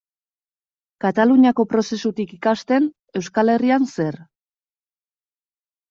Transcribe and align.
Kataluniako 1.05 1.67
prozesutik 1.75 2.35
ikasten, 2.39 2.91
Euskal 3.21 3.55
Herrian 3.59 3.89
zer? 3.95 4.23